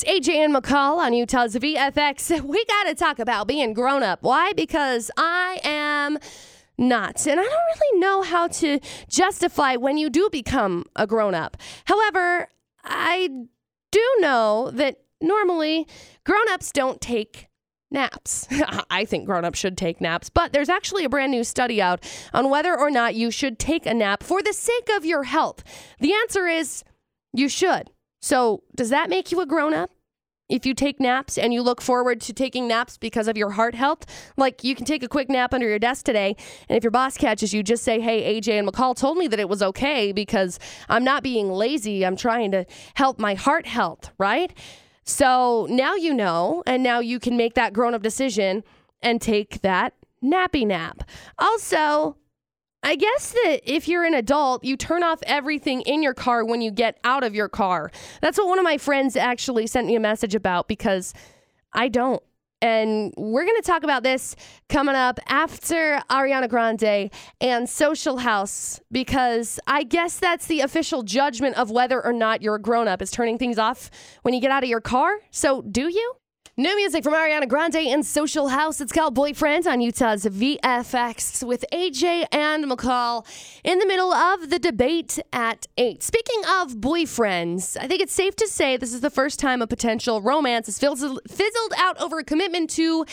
It's 0.00 0.28
AJ 0.28 0.34
and 0.36 0.54
McCall 0.54 0.98
on 0.98 1.12
Utah's 1.12 1.56
VFX. 1.56 2.40
We 2.44 2.64
got 2.66 2.84
to 2.84 2.94
talk 2.94 3.18
about 3.18 3.48
being 3.48 3.72
grown 3.72 4.04
up. 4.04 4.22
Why? 4.22 4.52
Because 4.52 5.10
I 5.16 5.58
am 5.64 6.18
not. 6.78 7.26
And 7.26 7.40
I 7.40 7.42
don't 7.42 7.52
really 7.52 7.98
know 7.98 8.22
how 8.22 8.46
to 8.46 8.78
justify 9.08 9.74
when 9.74 9.98
you 9.98 10.08
do 10.08 10.28
become 10.30 10.84
a 10.94 11.04
grown 11.04 11.34
up. 11.34 11.56
However, 11.86 12.46
I 12.84 13.28
do 13.90 14.16
know 14.20 14.70
that 14.72 15.00
normally 15.20 15.88
grown 16.24 16.48
ups 16.52 16.70
don't 16.70 17.00
take 17.00 17.48
naps. 17.90 18.46
I 18.90 19.04
think 19.04 19.26
grown 19.26 19.44
ups 19.44 19.58
should 19.58 19.76
take 19.76 20.00
naps, 20.00 20.30
but 20.30 20.52
there's 20.52 20.68
actually 20.68 21.06
a 21.06 21.08
brand 21.08 21.32
new 21.32 21.42
study 21.42 21.82
out 21.82 22.08
on 22.32 22.50
whether 22.50 22.78
or 22.78 22.92
not 22.92 23.16
you 23.16 23.32
should 23.32 23.58
take 23.58 23.84
a 23.84 23.94
nap 23.94 24.22
for 24.22 24.44
the 24.44 24.52
sake 24.52 24.90
of 24.96 25.04
your 25.04 25.24
health. 25.24 25.64
The 25.98 26.14
answer 26.14 26.46
is 26.46 26.84
you 27.32 27.48
should. 27.48 27.90
So, 28.20 28.62
does 28.74 28.90
that 28.90 29.10
make 29.10 29.32
you 29.32 29.40
a 29.40 29.46
grown 29.46 29.74
up? 29.74 29.90
If 30.48 30.64
you 30.64 30.72
take 30.72 30.98
naps 30.98 31.36
and 31.36 31.52
you 31.52 31.60
look 31.60 31.82
forward 31.82 32.22
to 32.22 32.32
taking 32.32 32.66
naps 32.66 32.96
because 32.96 33.28
of 33.28 33.36
your 33.36 33.50
heart 33.50 33.74
health, 33.74 34.06
like 34.38 34.64
you 34.64 34.74
can 34.74 34.86
take 34.86 35.02
a 35.02 35.08
quick 35.08 35.28
nap 35.28 35.52
under 35.52 35.68
your 35.68 35.78
desk 35.78 36.06
today, 36.06 36.36
and 36.68 36.76
if 36.76 36.82
your 36.82 36.90
boss 36.90 37.18
catches 37.18 37.52
you, 37.52 37.62
just 37.62 37.84
say, 37.84 38.00
Hey, 38.00 38.40
AJ 38.40 38.58
and 38.58 38.66
McCall 38.66 38.96
told 38.96 39.18
me 39.18 39.28
that 39.28 39.38
it 39.38 39.48
was 39.48 39.62
okay 39.62 40.10
because 40.10 40.58
I'm 40.88 41.04
not 41.04 41.22
being 41.22 41.50
lazy. 41.50 42.04
I'm 42.04 42.16
trying 42.16 42.50
to 42.52 42.64
help 42.94 43.18
my 43.18 43.34
heart 43.34 43.66
health, 43.66 44.10
right? 44.16 44.56
So 45.04 45.66
now 45.70 45.94
you 45.94 46.14
know, 46.14 46.62
and 46.66 46.82
now 46.82 47.00
you 47.00 47.20
can 47.20 47.36
make 47.36 47.54
that 47.54 47.74
grown 47.74 47.92
up 47.92 48.02
decision 48.02 48.64
and 49.02 49.20
take 49.20 49.60
that 49.60 49.94
nappy 50.22 50.66
nap. 50.66 51.02
Also, 51.38 52.16
I 52.88 52.96
guess 52.96 53.32
that 53.32 53.60
if 53.66 53.86
you're 53.86 54.04
an 54.04 54.14
adult, 54.14 54.64
you 54.64 54.74
turn 54.74 55.02
off 55.02 55.22
everything 55.24 55.82
in 55.82 56.02
your 56.02 56.14
car 56.14 56.42
when 56.42 56.62
you 56.62 56.70
get 56.70 56.98
out 57.04 57.22
of 57.22 57.34
your 57.34 57.50
car. 57.50 57.90
That's 58.22 58.38
what 58.38 58.48
one 58.48 58.58
of 58.58 58.64
my 58.64 58.78
friends 58.78 59.14
actually 59.14 59.66
sent 59.66 59.88
me 59.88 59.94
a 59.94 60.00
message 60.00 60.34
about 60.34 60.68
because 60.68 61.12
I 61.74 61.88
don't. 61.88 62.22
And 62.62 63.12
we're 63.18 63.44
going 63.44 63.60
to 63.60 63.66
talk 63.66 63.82
about 63.82 64.04
this 64.04 64.36
coming 64.70 64.94
up 64.94 65.20
after 65.28 66.00
Ariana 66.08 66.48
Grande 66.48 67.10
and 67.42 67.68
Social 67.68 68.16
House 68.16 68.80
because 68.90 69.60
I 69.66 69.82
guess 69.82 70.18
that's 70.18 70.46
the 70.46 70.60
official 70.60 71.02
judgment 71.02 71.58
of 71.58 71.70
whether 71.70 72.02
or 72.02 72.14
not 72.14 72.40
you're 72.40 72.54
a 72.54 72.58
grown 72.58 72.88
up 72.88 73.02
is 73.02 73.10
turning 73.10 73.36
things 73.36 73.58
off 73.58 73.90
when 74.22 74.32
you 74.32 74.40
get 74.40 74.50
out 74.50 74.62
of 74.62 74.70
your 74.70 74.80
car. 74.80 75.18
So, 75.30 75.60
do 75.60 75.88
you? 75.88 76.14
New 76.60 76.74
music 76.74 77.04
from 77.04 77.14
Ariana 77.14 77.46
Grande 77.46 77.76
and 77.76 78.04
Social 78.04 78.48
House. 78.48 78.80
It's 78.80 78.90
called 78.90 79.14
Boyfriend 79.14 79.68
on 79.68 79.80
Utah's 79.80 80.24
VFX 80.24 81.46
with 81.46 81.64
AJ 81.72 82.26
and 82.32 82.64
McCall 82.64 83.24
in 83.62 83.78
the 83.78 83.86
middle 83.86 84.12
of 84.12 84.50
the 84.50 84.58
debate 84.58 85.20
at 85.32 85.68
8. 85.76 86.02
Speaking 86.02 86.42
of 86.58 86.78
boyfriends, 86.78 87.76
I 87.80 87.86
think 87.86 88.00
it's 88.00 88.12
safe 88.12 88.34
to 88.34 88.48
say 88.48 88.76
this 88.76 88.92
is 88.92 89.02
the 89.02 89.08
first 89.08 89.38
time 89.38 89.62
a 89.62 89.68
potential 89.68 90.20
romance 90.20 90.66
has 90.66 90.80
fizzled, 90.80 91.72
out 91.76 91.96
over 92.00 92.18
a 92.18 92.24
commitment 92.24 92.70
to 92.70 93.06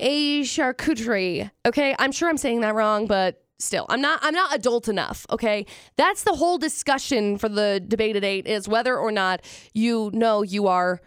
a 0.00 0.40
charcuterie. 0.40 1.52
Okay, 1.64 1.94
I'm 2.00 2.10
sure 2.10 2.28
I'm 2.28 2.36
saying 2.36 2.62
that 2.62 2.74
wrong, 2.74 3.06
but 3.06 3.44
still 3.60 3.86
i'm 3.88 4.00
not 4.00 4.20
i'm 4.22 4.34
not 4.34 4.54
adult 4.54 4.88
enough 4.88 5.26
okay 5.30 5.66
that's 5.96 6.22
the 6.22 6.32
whole 6.32 6.58
discussion 6.58 7.36
for 7.36 7.48
the 7.48 7.82
debate 7.88 8.14
at 8.14 8.22
8 8.22 8.46
is 8.46 8.68
whether 8.68 8.96
or 8.96 9.10
not 9.10 9.44
you 9.74 10.12
know 10.14 10.42
you 10.42 10.68
are 10.68 11.00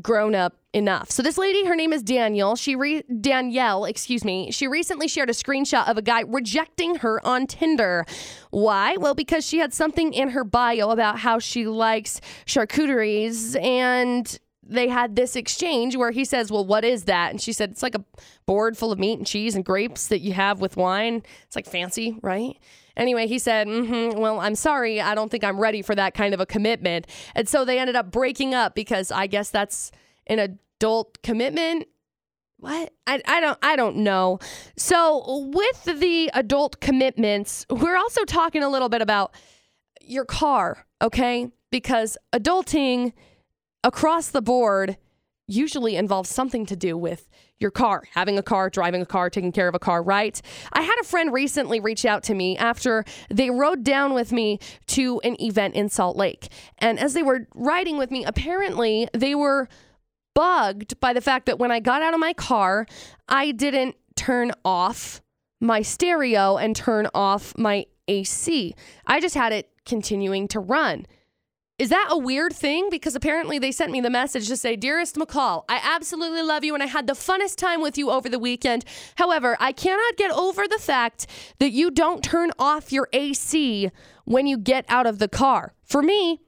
grown 0.00 0.34
up 0.34 0.56
enough. 0.72 1.10
So 1.10 1.22
this 1.22 1.36
lady, 1.36 1.66
her 1.66 1.76
name 1.76 1.92
is 1.92 2.02
Daniel. 2.02 2.56
She 2.56 2.74
re- 2.76 3.02
Danielle, 3.20 3.84
excuse 3.84 4.24
me. 4.24 4.50
She 4.50 4.66
recently 4.66 5.08
shared 5.08 5.28
a 5.28 5.34
screenshot 5.34 5.88
of 5.88 5.98
a 5.98 6.02
guy 6.02 6.20
rejecting 6.20 6.96
her 6.96 7.24
on 7.26 7.46
Tinder. 7.46 8.06
Why? 8.50 8.96
Well, 8.96 9.14
because 9.14 9.46
she 9.46 9.58
had 9.58 9.74
something 9.74 10.14
in 10.14 10.30
her 10.30 10.44
bio 10.44 10.90
about 10.90 11.18
how 11.18 11.38
she 11.38 11.66
likes 11.66 12.20
charcuteries 12.46 13.60
and 13.62 14.38
they 14.64 14.88
had 14.88 15.16
this 15.16 15.36
exchange 15.36 15.96
where 15.96 16.12
he 16.12 16.24
says, 16.24 16.50
Well, 16.50 16.64
what 16.64 16.84
is 16.84 17.04
that? 17.04 17.30
And 17.30 17.40
she 17.40 17.52
said, 17.52 17.70
It's 17.70 17.82
like 17.82 17.94
a 17.94 18.04
board 18.46 18.78
full 18.78 18.92
of 18.92 18.98
meat 18.98 19.18
and 19.18 19.26
cheese 19.26 19.54
and 19.54 19.64
grapes 19.64 20.08
that 20.08 20.20
you 20.20 20.32
have 20.32 20.60
with 20.60 20.76
wine. 20.76 21.22
It's 21.46 21.56
like 21.56 21.66
fancy, 21.66 22.16
right? 22.22 22.56
Anyway, 22.96 23.26
he 23.26 23.38
said, 23.38 23.66
mm-hmm, 23.66 24.18
Well, 24.18 24.40
I'm 24.40 24.54
sorry. 24.54 25.00
I 25.00 25.14
don't 25.14 25.30
think 25.30 25.44
I'm 25.44 25.58
ready 25.58 25.82
for 25.82 25.94
that 25.94 26.14
kind 26.14 26.34
of 26.34 26.40
a 26.40 26.46
commitment. 26.46 27.06
And 27.34 27.48
so 27.48 27.64
they 27.64 27.78
ended 27.78 27.96
up 27.96 28.10
breaking 28.10 28.54
up 28.54 28.74
because 28.74 29.10
I 29.10 29.26
guess 29.26 29.50
that's 29.50 29.90
an 30.26 30.38
adult 30.38 31.22
commitment. 31.22 31.86
What? 32.58 32.92
I, 33.06 33.20
I 33.26 33.40
don't 33.40 33.58
I 33.60 33.74
don't 33.74 33.96
know. 33.96 34.38
So 34.76 35.50
with 35.52 35.84
the 35.84 36.30
adult 36.32 36.80
commitments, 36.80 37.66
we're 37.68 37.96
also 37.96 38.24
talking 38.24 38.62
a 38.62 38.68
little 38.68 38.88
bit 38.88 39.02
about 39.02 39.34
your 40.00 40.24
car, 40.24 40.86
okay? 41.00 41.50
Because 41.70 42.16
adulting 42.32 43.12
across 43.82 44.28
the 44.28 44.42
board 44.42 44.96
usually 45.46 45.96
involves 45.96 46.30
something 46.30 46.66
to 46.66 46.76
do 46.76 46.96
with 46.96 47.28
your 47.58 47.70
car, 47.70 48.02
having 48.12 48.38
a 48.38 48.42
car, 48.42 48.70
driving 48.70 49.02
a 49.02 49.06
car, 49.06 49.30
taking 49.30 49.52
care 49.52 49.68
of 49.68 49.74
a 49.74 49.78
car, 49.78 50.02
right? 50.02 50.40
I 50.72 50.82
had 50.82 50.94
a 51.00 51.04
friend 51.04 51.32
recently 51.32 51.80
reach 51.80 52.04
out 52.04 52.22
to 52.24 52.34
me 52.34 52.56
after 52.56 53.04
they 53.30 53.50
rode 53.50 53.84
down 53.84 54.14
with 54.14 54.32
me 54.32 54.58
to 54.88 55.20
an 55.24 55.40
event 55.40 55.74
in 55.74 55.88
Salt 55.88 56.16
Lake. 56.16 56.48
And 56.78 56.98
as 56.98 57.14
they 57.14 57.22
were 57.22 57.46
riding 57.54 57.98
with 57.98 58.10
me, 58.10 58.24
apparently 58.24 59.08
they 59.12 59.34
were 59.34 59.68
bugged 60.34 60.98
by 61.00 61.12
the 61.12 61.20
fact 61.20 61.46
that 61.46 61.58
when 61.58 61.70
I 61.70 61.80
got 61.80 62.02
out 62.02 62.14
of 62.14 62.20
my 62.20 62.32
car, 62.32 62.86
I 63.28 63.52
didn't 63.52 63.96
turn 64.16 64.52
off 64.64 65.20
my 65.60 65.82
stereo 65.82 66.56
and 66.56 66.74
turn 66.74 67.08
off 67.14 67.56
my 67.56 67.86
AC. 68.08 68.74
I 69.06 69.20
just 69.20 69.34
had 69.34 69.52
it 69.52 69.70
continuing 69.84 70.48
to 70.48 70.60
run. 70.60 71.06
Is 71.82 71.88
that 71.88 72.06
a 72.12 72.16
weird 72.16 72.52
thing? 72.52 72.90
Because 72.90 73.16
apparently 73.16 73.58
they 73.58 73.72
sent 73.72 73.90
me 73.90 74.00
the 74.00 74.08
message 74.08 74.46
to 74.46 74.56
say, 74.56 74.76
Dearest 74.76 75.16
McCall, 75.16 75.64
I 75.68 75.80
absolutely 75.82 76.42
love 76.42 76.62
you 76.62 76.74
and 76.74 76.82
I 76.82 76.86
had 76.86 77.08
the 77.08 77.12
funnest 77.14 77.56
time 77.56 77.82
with 77.82 77.98
you 77.98 78.08
over 78.08 78.28
the 78.28 78.38
weekend. 78.38 78.84
However, 79.16 79.56
I 79.58 79.72
cannot 79.72 80.16
get 80.16 80.30
over 80.30 80.68
the 80.68 80.78
fact 80.78 81.26
that 81.58 81.72
you 81.72 81.90
don't 81.90 82.22
turn 82.22 82.52
off 82.56 82.92
your 82.92 83.08
AC 83.12 83.90
when 84.26 84.46
you 84.46 84.58
get 84.58 84.84
out 84.88 85.06
of 85.06 85.18
the 85.18 85.26
car. 85.26 85.74
For 85.82 86.02
me, 86.02 86.40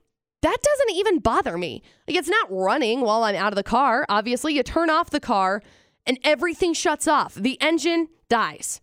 that 0.42 0.58
doesn't 0.62 0.94
even 0.94 1.18
bother 1.18 1.58
me. 1.58 1.82
Like 2.06 2.16
it's 2.16 2.28
not 2.28 2.46
running 2.52 3.00
while 3.00 3.24
I'm 3.24 3.34
out 3.34 3.52
of 3.52 3.56
the 3.56 3.64
car. 3.64 4.06
Obviously, 4.08 4.54
you 4.54 4.62
turn 4.62 4.88
off 4.88 5.10
the 5.10 5.18
car 5.18 5.64
and 6.06 6.16
everything 6.22 6.74
shuts 6.74 7.08
off. 7.08 7.34
The 7.34 7.60
engine 7.60 8.06
dies. 8.28 8.80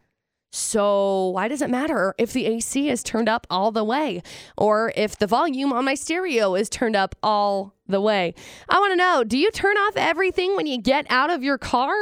So, 0.53 1.29
why 1.29 1.47
does 1.47 1.61
it 1.61 1.69
matter 1.69 2.13
if 2.17 2.33
the 2.33 2.45
AC 2.45 2.89
is 2.89 3.03
turned 3.03 3.29
up 3.29 3.47
all 3.49 3.71
the 3.71 3.85
way 3.85 4.21
or 4.57 4.91
if 4.97 5.17
the 5.17 5.25
volume 5.25 5.71
on 5.71 5.85
my 5.85 5.95
stereo 5.95 6.55
is 6.55 6.69
turned 6.69 6.95
up 6.95 7.15
all 7.23 7.73
the 7.87 8.01
way? 8.01 8.33
I 8.67 8.79
want 8.79 8.91
to 8.91 8.97
know 8.97 9.23
do 9.23 9.37
you 9.37 9.49
turn 9.51 9.77
off 9.77 9.93
everything 9.95 10.57
when 10.57 10.67
you 10.67 10.77
get 10.77 11.05
out 11.09 11.29
of 11.29 11.41
your 11.41 11.57
car? 11.57 11.95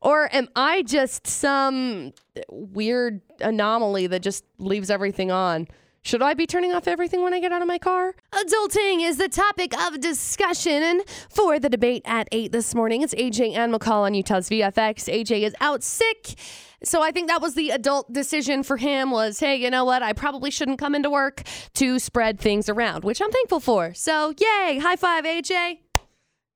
Or 0.00 0.34
am 0.34 0.48
I 0.56 0.82
just 0.82 1.26
some 1.26 2.14
weird 2.48 3.20
anomaly 3.40 4.06
that 4.06 4.22
just 4.22 4.44
leaves 4.58 4.88
everything 4.88 5.30
on? 5.30 5.68
Should 6.02 6.22
I 6.22 6.32
be 6.32 6.46
turning 6.46 6.72
off 6.72 6.88
everything 6.88 7.22
when 7.22 7.34
I 7.34 7.40
get 7.40 7.52
out 7.52 7.60
of 7.60 7.68
my 7.68 7.76
car? 7.76 8.14
Adulting 8.32 9.06
is 9.06 9.18
the 9.18 9.28
topic 9.28 9.78
of 9.78 10.00
discussion 10.00 11.02
for 11.28 11.58
the 11.58 11.68
debate 11.68 12.02
at 12.06 12.26
8 12.32 12.52
this 12.52 12.74
morning. 12.74 13.02
It's 13.02 13.14
AJ 13.14 13.54
and 13.54 13.72
McCall 13.72 14.04
on 14.04 14.14
Utah's 14.14 14.48
VFX. 14.48 15.12
AJ 15.12 15.42
is 15.42 15.54
out 15.60 15.82
sick. 15.82 16.38
So 16.82 17.02
I 17.02 17.10
think 17.10 17.28
that 17.28 17.42
was 17.42 17.54
the 17.54 17.68
adult 17.68 18.10
decision 18.10 18.62
for 18.62 18.78
him 18.78 19.10
was, 19.10 19.40
hey, 19.40 19.56
you 19.56 19.70
know 19.70 19.84
what? 19.84 20.02
I 20.02 20.14
probably 20.14 20.50
shouldn't 20.50 20.78
come 20.78 20.94
into 20.94 21.10
work 21.10 21.42
to 21.74 21.98
spread 21.98 22.40
things 22.40 22.70
around, 22.70 23.04
which 23.04 23.20
I'm 23.20 23.30
thankful 23.30 23.60
for. 23.60 23.92
So 23.92 24.32
yay, 24.38 24.78
high 24.78 24.96
five, 24.96 25.24
AJ. 25.24 25.80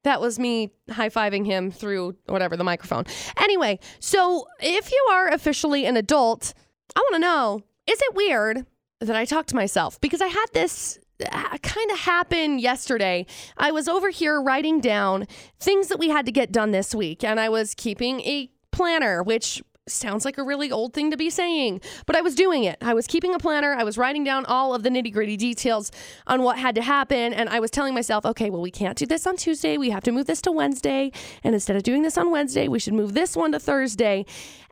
That 0.04 0.22
was 0.22 0.38
me 0.38 0.72
high 0.90 1.10
fiving 1.10 1.44
him 1.44 1.70
through 1.70 2.16
whatever 2.26 2.56
the 2.56 2.64
microphone. 2.64 3.04
Anyway, 3.38 3.78
so 4.00 4.46
if 4.60 4.90
you 4.90 5.08
are 5.12 5.28
officially 5.28 5.84
an 5.84 5.98
adult, 5.98 6.54
I 6.96 7.00
want 7.00 7.14
to 7.16 7.20
know 7.20 7.60
is 7.86 8.00
it 8.00 8.14
weird 8.14 8.64
that 9.04 9.16
I 9.16 9.24
talk 9.24 9.46
to 9.46 9.56
myself? 9.56 10.00
Because 10.00 10.20
I 10.20 10.28
had 10.28 10.46
this 10.52 10.98
uh, 11.30 11.58
kind 11.58 11.90
of 11.90 11.98
happen 11.98 12.58
yesterday. 12.58 13.26
I 13.56 13.70
was 13.70 13.88
over 13.88 14.10
here 14.10 14.40
writing 14.40 14.80
down 14.80 15.26
things 15.60 15.88
that 15.88 15.98
we 15.98 16.08
had 16.08 16.26
to 16.26 16.32
get 16.32 16.52
done 16.52 16.72
this 16.72 16.94
week, 16.94 17.22
and 17.22 17.38
I 17.38 17.48
was 17.48 17.74
keeping 17.74 18.20
a 18.20 18.50
planner, 18.72 19.22
which 19.22 19.62
sounds 19.86 20.24
like 20.24 20.38
a 20.38 20.42
really 20.42 20.70
old 20.70 20.94
thing 20.94 21.10
to 21.10 21.16
be 21.16 21.28
saying, 21.28 21.80
but 22.06 22.16
I 22.16 22.22
was 22.22 22.34
doing 22.34 22.64
it. 22.64 22.78
I 22.80 22.94
was 22.94 23.06
keeping 23.06 23.34
a 23.34 23.38
planner. 23.38 23.74
I 23.74 23.84
was 23.84 23.98
writing 23.98 24.24
down 24.24 24.46
all 24.46 24.74
of 24.74 24.82
the 24.82 24.88
nitty 24.88 25.12
gritty 25.12 25.36
details 25.36 25.92
on 26.26 26.42
what 26.42 26.58
had 26.58 26.74
to 26.76 26.82
happen. 26.82 27.34
And 27.34 27.48
I 27.48 27.60
was 27.60 27.70
telling 27.70 27.94
myself, 27.94 28.24
okay, 28.24 28.50
well, 28.50 28.62
we 28.62 28.70
can't 28.70 28.96
do 28.96 29.06
this 29.06 29.26
on 29.26 29.36
Tuesday. 29.36 29.76
We 29.76 29.90
have 29.90 30.02
to 30.04 30.12
move 30.12 30.26
this 30.26 30.40
to 30.42 30.52
Wednesday. 30.52 31.12
And 31.42 31.54
instead 31.54 31.76
of 31.76 31.82
doing 31.82 32.02
this 32.02 32.16
on 32.16 32.30
Wednesday, 32.30 32.66
we 32.66 32.78
should 32.78 32.94
move 32.94 33.12
this 33.12 33.36
one 33.36 33.52
to 33.52 33.60
Thursday. 33.60 34.24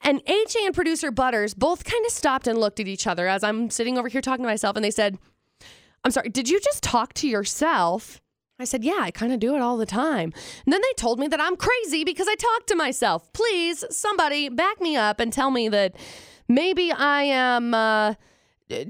And 0.03 0.25
AJ 0.25 0.65
and 0.65 0.75
producer 0.75 1.11
Butters 1.11 1.55
both 1.55 1.85
kind 1.85 2.05
of 2.07 2.13
stopped 2.13 2.47
and 2.47 2.59
looked 2.59 2.81
at 2.81 2.89
each 2.89 3.07
other 3.07 3.29
as 3.29 3.45
I'm 3.45 3.69
sitting 3.69 3.99
over 3.99 4.09
here 4.09 4.23
talking 4.23 4.45
to 4.45 4.49
myself. 4.49 4.77
And 4.77 4.85
they 4.85 4.91
said, 4.91 5.19
I'm 6.05 6.11
sorry, 6.11 6.31
did 6.31 6.49
you 6.49 6.59
just 6.59 6.83
talk 6.83 7.13
to 7.15 7.29
yourself? 7.29 8.22
I 8.63 8.65
said, 8.65 8.85
Yeah, 8.85 8.99
I 9.01 9.11
kind 9.11 9.33
of 9.33 9.41
do 9.41 9.55
it 9.55 9.61
all 9.61 9.77
the 9.77 9.87
time. 9.87 10.33
And 10.65 10.73
then 10.73 10.81
they 10.81 10.93
told 10.97 11.19
me 11.19 11.29
that 11.29 11.41
I'm 11.41 11.57
crazy 11.57 12.05
because 12.05 12.29
I 12.29 12.35
talk 12.35 12.67
to 12.69 12.77
myself. 12.77 13.33
Please, 13.33 13.85
somebody 13.91 14.49
back 14.49 14.81
me 14.81 14.97
up 14.97 15.21
and 15.21 15.33
tell 15.33 15.51
me 15.51 15.69
that 15.69 15.95
maybe 16.49 16.91
I 16.91 17.23
am 17.25 17.75
uh, 17.75 18.15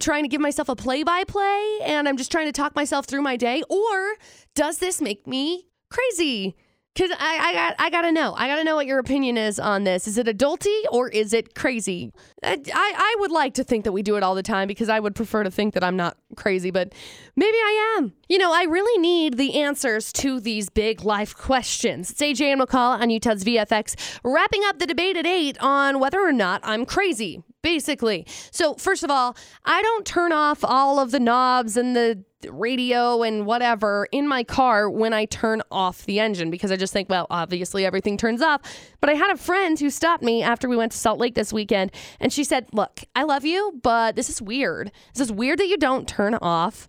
trying 0.01 0.23
to 0.23 0.29
give 0.29 0.41
myself 0.41 0.69
a 0.69 0.77
play 0.77 1.03
by 1.03 1.25
play 1.25 1.79
and 1.83 2.09
I'm 2.09 2.17
just 2.17 2.31
trying 2.31 2.47
to 2.47 2.53
talk 2.53 2.77
myself 2.77 3.07
through 3.07 3.23
my 3.23 3.37
day. 3.37 3.63
Or 3.69 4.15
does 4.55 4.79
this 4.79 5.01
make 5.01 5.27
me 5.27 5.67
crazy. 5.93 6.57
Cause 6.95 7.09
I, 7.19 7.39
I 7.39 7.53
got 7.55 7.75
I 7.79 7.89
gotta 7.89 8.13
know. 8.13 8.35
I 8.35 8.49
gotta 8.49 8.65
know 8.65 8.77
what 8.77 8.87
your 8.87 8.99
opinion 8.99 9.39
is 9.39 9.59
on 9.59 9.85
this. 9.85 10.07
Is 10.07 10.19
it 10.19 10.27
adulty 10.27 10.83
or 10.91 11.09
is 11.09 11.33
it 11.33 11.55
crazy? 11.55 12.13
I, 12.43 12.61
I, 12.75 13.17
would 13.21 13.31
like 13.31 13.55
to 13.55 13.65
think 13.65 13.85
that 13.85 13.93
we 13.93 14.03
do 14.03 14.17
it 14.17 14.23
all 14.23 14.35
the 14.35 14.43
time 14.43 14.69
because 14.69 14.91
I 14.91 15.01
would 15.01 15.15
prefer 15.15 15.43
to 15.43 15.51
think 15.51 15.73
that 15.73 15.83
I'm 15.83 15.97
not 15.97 16.19
crazy, 16.37 16.71
but 16.71 16.93
maybe 17.35 17.57
I 17.57 17.97
am. 17.97 18.13
You 18.29 18.37
know, 18.37 18.53
I 18.53 18.65
really 18.65 19.01
need 19.01 19.39
the 19.39 19.63
answers 19.63 20.13
to 20.15 20.39
these 20.39 20.69
big 20.69 21.03
life 21.03 21.35
questions. 21.35 22.11
It's 22.11 22.21
AJ 22.21 22.53
and 22.53 22.61
McCall 22.61 23.01
on 23.01 23.09
Utah's 23.09 23.43
VFX, 23.43 24.19
wrapping 24.23 24.63
up 24.65 24.79
the 24.79 24.87
debate 24.87 25.17
at 25.17 25.27
eight 25.27 25.57
on 25.61 25.99
whether 25.99 26.21
or 26.21 26.33
not 26.33 26.61
I'm 26.63 26.85
crazy 26.85 27.43
basically. 27.63 28.27
So, 28.51 28.75
first 28.75 29.03
of 29.03 29.11
all, 29.11 29.37
I 29.65 29.83
don't 29.83 30.05
turn 30.05 30.33
off 30.33 30.65
all 30.65 30.99
of 30.99 31.11
the 31.11 31.21
knobs 31.21 31.77
and 31.77 31.97
the 31.97 32.25
radio 32.51 33.23
and 33.23 33.47
whatever 33.47 34.09
in 34.11 34.27
my 34.27 34.43
car 34.43 34.91
when 34.91 35.13
I 35.13 35.27
turn 35.27 35.63
off 35.71 36.05
the 36.05 36.19
engine 36.19 36.51
because 36.51 36.73
I 36.73 36.77
just 36.77 36.93
think, 36.93 37.09
well, 37.09 37.27
obviously 37.31 37.85
everything 37.85 38.17
turns 38.17 38.43
off. 38.43 38.63
But 39.01 39.11
I 39.11 39.15
had 39.15 39.31
a 39.31 39.37
friend 39.37 39.79
who 39.79 39.91
stopped 39.91 40.23
me 40.23 40.43
after 40.43 40.69
we 40.69 40.77
went 40.77 40.93
to 40.93 40.99
Salt 40.99 41.19
Lake 41.19 41.35
this 41.35 41.53
weekend 41.53 41.93
and 42.21 42.33
she 42.33 42.45
said, 42.45 42.67
Look, 42.73 43.05
I 43.15 43.23
love 43.23 43.45
you, 43.45 43.81
but 43.83 44.17
this 44.17 44.29
is 44.29 44.43
weird. 44.43 44.91
This 45.15 45.23
is 45.29 45.33
weird 45.33 45.59
that 45.59 45.69
you 45.69 45.77
don't 45.77 46.09
turn 46.09 46.35
off 46.35 46.89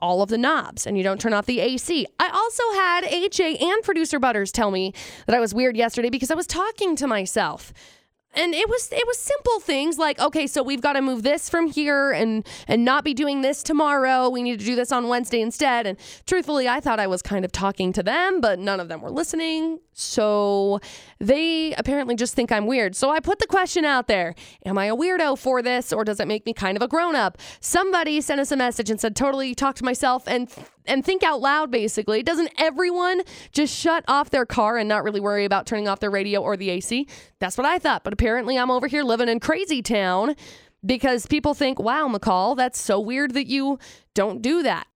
all 0.00 0.22
of 0.22 0.28
the 0.28 0.38
knobs 0.38 0.86
and 0.86 0.96
you 0.96 1.02
don't 1.02 1.20
turn 1.20 1.32
off 1.32 1.46
the 1.46 1.60
AC. 1.60 2.06
I 2.18 2.28
also 2.28 2.62
had 2.74 3.04
AJ 3.04 3.60
and 3.60 3.82
producer 3.82 4.18
Butters 4.18 4.52
tell 4.52 4.70
me 4.70 4.94
that 5.26 5.34
I 5.34 5.40
was 5.40 5.52
weird 5.52 5.76
yesterday 5.76 6.10
because 6.10 6.30
I 6.30 6.34
was 6.34 6.46
talking 6.46 6.94
to 6.96 7.06
myself 7.06 7.72
and 8.34 8.54
it 8.54 8.68
was 8.68 8.90
it 8.92 9.06
was 9.06 9.18
simple 9.18 9.60
things 9.60 9.98
like 9.98 10.18
okay 10.20 10.46
so 10.46 10.62
we've 10.62 10.80
got 10.80 10.92
to 10.94 11.02
move 11.02 11.22
this 11.22 11.48
from 11.48 11.66
here 11.66 12.12
and 12.12 12.46
and 12.66 12.84
not 12.84 13.04
be 13.04 13.14
doing 13.14 13.40
this 13.40 13.62
tomorrow. 13.62 14.28
We 14.28 14.42
need 14.42 14.58
to 14.58 14.64
do 14.64 14.74
this 14.74 14.92
on 14.92 15.08
wednesday 15.08 15.40
instead. 15.40 15.86
And 15.86 15.98
truthfully 16.26 16.68
i 16.68 16.80
thought 16.80 17.00
i 17.00 17.06
was 17.06 17.22
kind 17.22 17.44
of 17.44 17.52
talking 17.52 17.92
to 17.94 18.02
them 18.02 18.40
but 18.40 18.58
none 18.58 18.80
of 18.80 18.88
them 18.88 19.00
were 19.00 19.10
listening. 19.10 19.80
So 19.92 20.80
they 21.18 21.74
apparently 21.74 22.14
just 22.14 22.34
think 22.34 22.52
i'm 22.52 22.66
weird. 22.66 22.94
So 22.94 23.10
i 23.10 23.20
put 23.20 23.38
the 23.38 23.46
question 23.46 23.84
out 23.84 24.08
there. 24.08 24.34
Am 24.64 24.78
i 24.78 24.86
a 24.86 24.96
weirdo 24.96 25.38
for 25.38 25.62
this 25.62 25.92
or 25.92 26.04
does 26.04 26.20
it 26.20 26.28
make 26.28 26.44
me 26.46 26.52
kind 26.52 26.76
of 26.76 26.82
a 26.82 26.88
grown-up 26.88 27.38
somebody 27.60 28.20
sent 28.20 28.40
us 28.40 28.52
a 28.52 28.56
message 28.56 28.90
and 28.90 29.00
said 29.00 29.16
totally 29.16 29.54
talk 29.54 29.74
to 29.76 29.84
myself 29.84 30.24
and 30.26 30.48
and 30.88 31.04
think 31.04 31.22
out 31.22 31.40
loud 31.40 31.70
basically. 31.70 32.22
Doesn't 32.22 32.50
everyone 32.58 33.22
just 33.52 33.74
shut 33.74 34.04
off 34.08 34.30
their 34.30 34.46
car 34.46 34.76
and 34.76 34.88
not 34.88 35.04
really 35.04 35.20
worry 35.20 35.44
about 35.44 35.66
turning 35.66 35.88
off 35.88 36.00
their 36.00 36.10
radio 36.10 36.40
or 36.40 36.56
the 36.56 36.70
AC? 36.70 37.06
That's 37.38 37.56
what 37.56 37.66
I 37.66 37.78
thought. 37.78 38.04
But 38.04 38.12
apparently 38.12 38.58
I'm 38.58 38.70
over 38.70 38.86
here 38.86 39.02
living 39.02 39.28
in 39.28 39.40
crazy 39.40 39.82
town 39.82 40.34
because 40.84 41.26
people 41.26 41.54
think, 41.54 41.78
wow, 41.78 42.08
McCall, 42.08 42.56
that's 42.56 42.80
so 42.80 43.00
weird 43.00 43.34
that 43.34 43.46
you 43.46 43.78
don't 44.14 44.42
do 44.42 44.62
that. 44.62 44.86